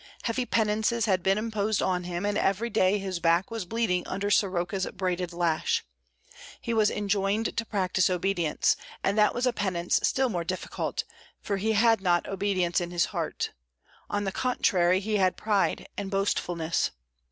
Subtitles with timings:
[0.23, 4.31] Heavy penances had been imposed on him, and every day his back was bleeding under
[4.31, 5.85] Soroka's braided lash;
[6.59, 11.03] he was enjoined to practice obedience, and that was a penance still more difficult,
[11.39, 13.51] for he had not obedience in his heart;
[14.09, 16.89] on the contrary, he had pride and boastfulness.